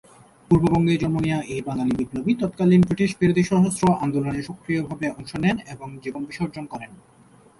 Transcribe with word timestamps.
পূর্ববঙ্গে 0.51 0.95
জন্ম 1.01 1.17
নেয়া 1.25 1.39
এই 1.53 1.61
বাঙালি 1.67 1.93
বিপ্লবী 1.99 2.33
তৎকালীন 2.41 2.81
ব্রিটিশ 2.87 3.11
বিরোধী 3.19 3.43
সশস্ত্র 3.49 3.83
আন্দোলনে 4.03 4.41
সক্রিয়ভাবে 4.49 5.05
অংশ 5.17 5.31
নেন 5.43 5.57
এবং 5.73 5.87
জীবন 6.03 6.21
বিসর্জন 6.29 6.65
করেন। 6.73 6.91